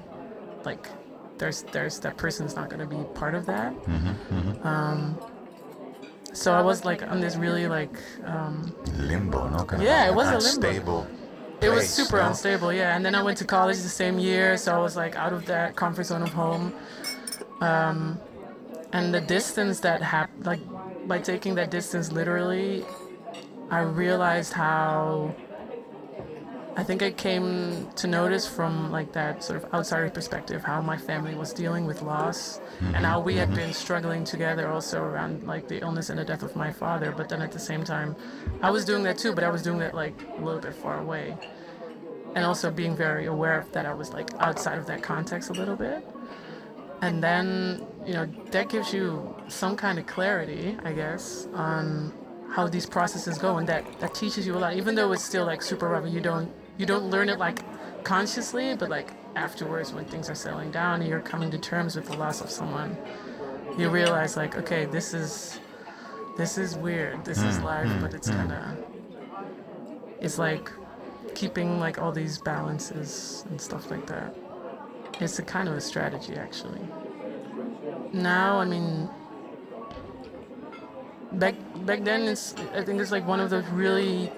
like 0.63 0.87
there's 1.37 1.63
there's 1.71 1.99
that 1.99 2.17
person's 2.17 2.55
not 2.55 2.69
gonna 2.69 2.85
be 2.87 2.97
part 3.13 3.35
of 3.35 3.45
that. 3.45 3.73
Um, 4.63 5.17
so 6.33 6.53
I 6.53 6.61
was 6.61 6.85
like 6.85 7.01
on 7.03 7.19
this 7.19 7.35
really 7.35 7.67
like 7.67 7.95
um, 8.25 8.75
Limbo, 8.97 9.49
no? 9.49 9.63
Kind 9.63 9.83
Yeah, 9.83 10.07
it 10.07 10.13
was 10.13 10.27
a 10.27 10.37
limbo. 10.37 10.67
unstable. 10.69 11.07
it 11.61 11.69
was 11.69 11.89
super 11.89 12.17
no? 12.17 12.27
unstable, 12.27 12.71
yeah. 12.73 12.95
And 12.95 13.03
then 13.05 13.15
I 13.15 13.23
went 13.23 13.37
to 13.39 13.45
college 13.45 13.77
the 13.77 13.89
same 13.89 14.19
year, 14.19 14.57
so 14.57 14.75
I 14.75 14.79
was 14.79 14.95
like 14.95 15.15
out 15.15 15.33
of 15.33 15.45
that 15.47 15.75
comfort 15.75 16.05
zone 16.05 16.21
of 16.23 16.29
home. 16.33 16.73
Um, 17.61 18.19
and 18.93 19.13
the 19.13 19.21
distance 19.21 19.79
that 19.81 20.01
happened, 20.01 20.45
like 20.45 20.59
by 21.07 21.19
taking 21.19 21.55
that 21.55 21.71
distance 21.71 22.11
literally, 22.11 22.85
I 23.69 23.81
realized 23.81 24.53
how. 24.53 25.35
I 26.75 26.83
think 26.83 27.01
I 27.01 27.09
came 27.09 27.87
to 27.95 28.05
notice 28.05 28.47
from 28.47 28.91
like 28.91 29.11
that 29.13 29.43
sort 29.43 29.63
of 29.63 29.73
outsider 29.73 30.11
perspective 30.11 30.63
how 30.63 30.79
my 30.79 30.95
family 30.95 31.33
was 31.33 31.51
dealing 31.51 31.87
with 31.87 32.03
loss 32.03 32.61
and 32.93 33.03
how 33.03 33.19
we 33.19 33.35
had 33.35 33.47
mm-hmm. 33.47 33.57
been 33.57 33.73
struggling 33.73 34.23
together 34.23 34.67
also 34.69 35.01
around 35.01 35.47
like 35.47 35.67
the 35.67 35.81
illness 35.81 36.11
and 36.11 36.19
the 36.19 36.23
death 36.23 36.43
of 36.43 36.55
my 36.55 36.71
father. 36.71 37.11
But 37.11 37.29
then 37.29 37.41
at 37.41 37.51
the 37.51 37.57
same 37.57 37.83
time, 37.83 38.15
I 38.61 38.69
was 38.69 38.85
doing 38.85 39.01
that 39.03 39.17
too, 39.17 39.33
but 39.33 39.43
I 39.43 39.49
was 39.49 39.63
doing 39.63 39.79
that 39.79 39.95
like 39.95 40.21
a 40.37 40.43
little 40.43 40.61
bit 40.61 40.75
far 40.75 40.99
away. 40.99 41.35
And 42.35 42.45
also 42.45 42.69
being 42.69 42.95
very 42.95 43.25
aware 43.25 43.57
of 43.57 43.71
that 43.71 43.87
I 43.87 43.95
was 43.95 44.11
like 44.11 44.29
outside 44.37 44.77
of 44.77 44.85
that 44.85 45.01
context 45.01 45.49
a 45.49 45.53
little 45.53 45.75
bit. 45.75 46.05
And 47.01 47.23
then, 47.23 47.85
you 48.05 48.13
know, 48.13 48.25
that 48.51 48.69
gives 48.69 48.91
you 48.93 49.35
some 49.47 49.75
kind 49.75 49.99
of 49.99 50.07
clarity, 50.07 50.77
I 50.83 50.93
guess, 50.93 51.47
on 51.53 52.13
how 52.49 52.67
these 52.67 52.85
processes 52.85 53.37
go 53.37 53.57
and 53.57 53.67
that, 53.69 53.99
that 53.99 54.15
teaches 54.15 54.47
you 54.47 54.55
a 54.55 54.59
lot. 54.59 54.75
Even 54.75 54.95
though 54.95 55.11
it's 55.11 55.23
still 55.23 55.45
like 55.45 55.61
super 55.61 55.89
rough, 55.89 56.09
you 56.11 56.21
don't 56.21 56.51
you 56.77 56.85
don't 56.85 57.09
learn 57.09 57.29
it 57.29 57.39
like 57.39 57.59
consciously, 58.03 58.75
but 58.75 58.89
like 58.89 59.11
afterwards 59.35 59.93
when 59.93 60.05
things 60.05 60.29
are 60.29 60.35
settling 60.35 60.71
down 60.71 61.01
and 61.01 61.09
you're 61.09 61.19
coming 61.19 61.51
to 61.51 61.57
terms 61.57 61.95
with 61.95 62.05
the 62.05 62.17
loss 62.17 62.41
of 62.41 62.49
someone, 62.49 62.97
you 63.77 63.89
realize 63.89 64.37
like, 64.37 64.57
okay, 64.57 64.85
this 64.85 65.13
is 65.13 65.59
this 66.37 66.57
is 66.57 66.75
weird. 66.75 67.25
This 67.25 67.39
is 67.39 67.57
hmm, 67.57 67.65
life, 67.65 67.91
hmm, 67.91 68.01
but 68.01 68.13
it's 68.13 68.29
hmm. 68.29 68.37
kinda 68.37 68.77
it's 70.19 70.37
like 70.37 70.71
keeping 71.35 71.79
like 71.79 71.99
all 71.99 72.11
these 72.11 72.37
balances 72.39 73.45
and 73.49 73.59
stuff 73.59 73.91
like 73.91 74.05
that. 74.07 74.35
It's 75.19 75.39
a 75.39 75.43
kind 75.43 75.67
of 75.67 75.75
a 75.75 75.81
strategy 75.81 76.35
actually. 76.35 76.81
Now, 78.13 78.59
I 78.59 78.65
mean, 78.65 79.09
back 81.33 81.55
back 81.85 82.03
then, 82.03 82.23
it's 82.23 82.53
I 82.73 82.83
think 82.83 83.01
it's 83.01 83.11
like 83.11 83.27
one 83.27 83.39
of 83.39 83.49
those 83.49 83.65
really 83.67 84.31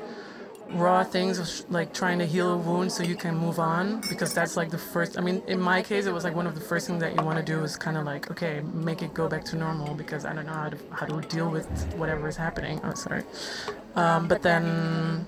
raw 0.71 1.03
things 1.03 1.65
like 1.69 1.93
trying 1.93 2.19
to 2.19 2.25
heal 2.25 2.53
a 2.53 2.57
wound 2.57 2.91
so 2.91 3.01
you 3.01 3.15
can 3.15 3.35
move 3.35 3.59
on 3.59 4.01
because 4.01 4.33
that's 4.33 4.55
like 4.55 4.69
the 4.69 4.77
first 4.77 5.17
i 5.17 5.21
mean 5.21 5.41
in 5.47 5.59
my 5.59 5.81
case 5.81 6.05
it 6.05 6.13
was 6.13 6.23
like 6.23 6.35
one 6.35 6.45
of 6.45 6.53
the 6.53 6.61
first 6.61 6.85
things 6.85 7.01
that 7.01 7.15
you 7.15 7.25
want 7.25 7.37
to 7.37 7.43
do 7.43 7.63
is 7.63 7.75
kind 7.75 7.97
of 7.97 8.05
like 8.05 8.29
okay 8.29 8.61
make 8.73 9.01
it 9.01 9.11
go 9.13 9.27
back 9.27 9.43
to 9.43 9.55
normal 9.55 9.95
because 9.95 10.25
i 10.25 10.33
don't 10.33 10.45
know 10.45 10.53
how 10.53 10.69
to 10.69 10.77
how 10.91 11.05
to 11.07 11.27
deal 11.27 11.49
with 11.49 11.65
whatever 11.95 12.27
is 12.27 12.37
happening 12.37 12.79
oh 12.83 12.93
sorry 12.93 13.23
um, 13.95 14.27
but 14.27 14.43
then 14.43 15.25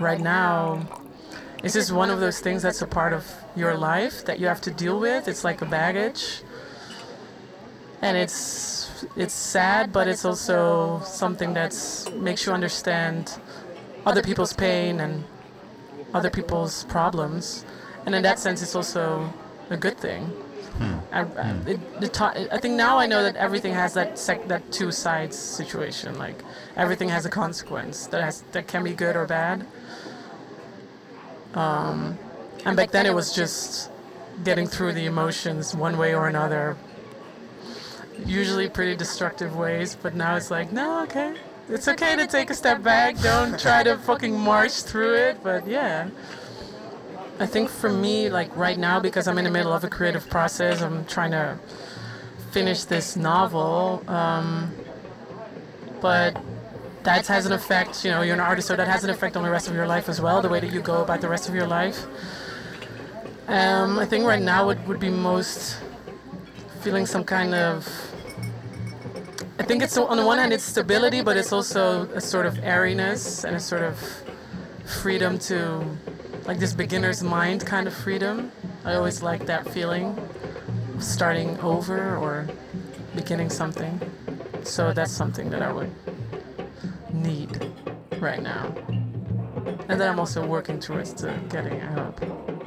right 0.00 0.20
now 0.20 0.84
it's 1.62 1.74
just 1.74 1.92
one 1.92 2.10
of 2.10 2.20
those 2.20 2.40
things 2.40 2.62
that's 2.62 2.82
a 2.82 2.86
part 2.86 3.12
of 3.12 3.24
your 3.54 3.76
life 3.76 4.24
that 4.24 4.38
you 4.40 4.46
have 4.46 4.60
to 4.62 4.70
deal 4.70 4.98
with? 4.98 5.28
It's 5.28 5.44
like 5.44 5.62
a 5.62 5.66
baggage. 5.66 6.42
And 8.00 8.16
it's 8.16 9.04
it's 9.16 9.34
sad 9.34 9.92
but 9.92 10.08
it's 10.08 10.24
also 10.24 11.00
something 11.04 11.54
that 11.54 11.72
makes 12.14 12.46
you 12.46 12.52
understand 12.52 13.38
other 14.06 14.22
people's 14.22 14.52
pain 14.52 15.00
and 15.00 15.24
other 16.12 16.30
people's 16.30 16.84
problems. 16.84 17.64
And 18.04 18.14
in 18.14 18.22
that 18.22 18.38
sense 18.38 18.60
it's 18.62 18.74
also 18.74 19.32
a 19.70 19.76
good 19.76 19.98
thing. 19.98 20.24
Hmm. 20.78 20.98
I, 21.12 21.20
I, 21.20 21.50
it, 21.66 22.00
the 22.00 22.08
ti- 22.08 22.48
I 22.50 22.58
think 22.58 22.74
now 22.74 22.98
I 22.98 23.06
know 23.06 23.22
that 23.22 23.36
everything 23.36 23.74
has 23.74 23.92
that 23.94 24.18
sec- 24.18 24.48
that 24.48 24.72
two 24.72 24.90
sides 24.90 25.36
situation. 25.36 26.18
Like 26.18 26.42
everything 26.76 27.08
has 27.10 27.26
a 27.26 27.30
consequence 27.30 28.06
that 28.06 28.22
has 28.22 28.42
that 28.52 28.66
can 28.66 28.82
be 28.82 28.94
good 28.94 29.14
or 29.14 29.26
bad. 29.26 29.66
Um, 31.54 32.18
and 32.64 32.76
back 32.76 32.90
then 32.90 33.06
it 33.06 33.14
was 33.14 33.34
just 33.34 33.90
getting 34.44 34.66
through 34.66 34.92
the 34.92 35.06
emotions 35.06 35.74
one 35.74 35.98
way 35.98 36.14
or 36.14 36.28
another. 36.28 36.76
Usually 38.24 38.68
pretty 38.68 38.96
destructive 38.96 39.56
ways, 39.56 39.96
but 40.00 40.14
now 40.14 40.36
it's 40.36 40.50
like 40.50 40.72
no, 40.72 41.02
okay, 41.02 41.34
it's 41.68 41.88
okay 41.88 42.16
to 42.16 42.26
take 42.26 42.50
a 42.50 42.54
step 42.54 42.82
back. 42.82 43.18
Don't 43.20 43.58
try 43.58 43.82
to 43.82 43.96
fucking 43.98 44.38
march 44.38 44.82
through 44.82 45.14
it. 45.14 45.42
But 45.42 45.66
yeah. 45.66 46.08
I 47.38 47.46
think 47.46 47.70
for 47.70 47.90
me, 47.90 48.28
like 48.28 48.54
right 48.56 48.78
now, 48.78 49.00
because 49.00 49.26
I'm 49.26 49.38
in 49.38 49.44
the 49.44 49.50
middle 49.50 49.72
of 49.72 49.82
a 49.82 49.88
creative 49.88 50.28
process, 50.28 50.80
I'm 50.80 51.04
trying 51.06 51.32
to 51.32 51.58
finish 52.52 52.84
this 52.84 53.16
novel. 53.16 54.04
Um, 54.06 54.72
but 56.00 56.36
that 57.04 57.26
has 57.26 57.46
an 57.46 57.52
effect, 57.52 58.04
you 58.04 58.10
know, 58.10 58.22
you're 58.22 58.34
an 58.34 58.40
artist, 58.40 58.68
so 58.68 58.76
that 58.76 58.86
has 58.86 59.04
an 59.04 59.10
effect 59.10 59.36
on 59.36 59.42
the 59.42 59.50
rest 59.50 59.68
of 59.68 59.74
your 59.74 59.86
life 59.86 60.08
as 60.08 60.20
well, 60.20 60.40
the 60.40 60.48
way 60.48 60.60
that 60.60 60.72
you 60.72 60.80
go 60.80 61.02
about 61.02 61.20
the 61.20 61.28
rest 61.28 61.48
of 61.48 61.54
your 61.54 61.66
life. 61.66 62.06
Um, 63.48 63.98
I 63.98 64.06
think 64.06 64.24
right 64.24 64.40
now 64.40 64.70
it 64.70 64.78
would 64.86 65.00
be 65.00 65.10
most 65.10 65.78
feeling 66.80 67.06
some 67.06 67.24
kind 67.24 67.54
of. 67.54 67.88
I 69.58 69.64
think 69.64 69.82
it's 69.82 69.96
on 69.96 70.16
the 70.16 70.24
one 70.24 70.38
hand 70.38 70.52
it's 70.52 70.64
stability, 70.64 71.22
but 71.22 71.36
it's 71.36 71.52
also 71.52 72.08
a 72.10 72.20
sort 72.20 72.46
of 72.46 72.58
airiness 72.62 73.44
and 73.44 73.54
a 73.56 73.60
sort 73.60 73.82
of 73.82 73.98
freedom 74.84 75.38
to 75.38 75.84
like 76.46 76.58
this 76.58 76.72
beginner's 76.72 77.22
mind 77.22 77.64
kind 77.66 77.86
of 77.86 77.94
freedom. 77.94 78.50
I 78.84 78.94
always 78.94 79.22
like 79.22 79.46
that 79.46 79.68
feeling 79.68 80.18
of 80.94 81.02
starting 81.02 81.58
over 81.60 82.16
or 82.16 82.48
beginning 83.14 83.50
something. 83.50 84.00
So 84.64 84.92
that's 84.92 85.12
something 85.12 85.50
that 85.50 85.62
I 85.62 85.72
would 85.72 85.90
need 87.22 87.72
right 88.18 88.42
now. 88.42 88.74
And 89.88 90.00
then 90.00 90.08
I'm 90.08 90.18
also 90.18 90.46
working 90.46 90.80
towards 90.80 91.12
to 91.14 91.38
getting, 91.48 91.80
hope. 91.80 92.61